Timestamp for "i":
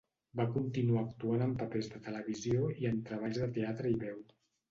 2.85-2.89, 3.97-4.01